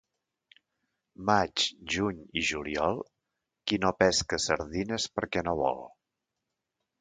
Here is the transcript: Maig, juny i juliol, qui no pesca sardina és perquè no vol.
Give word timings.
Maig, 1.29 1.65
juny 1.95 2.23
i 2.41 2.43
juliol, 2.51 2.97
qui 3.67 3.79
no 3.85 3.93
pesca 4.05 4.41
sardina 4.47 4.99
és 5.03 5.07
perquè 5.19 5.45
no 5.51 5.55
vol. 5.63 5.85